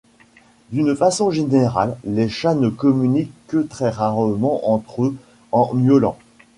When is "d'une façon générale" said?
0.71-1.95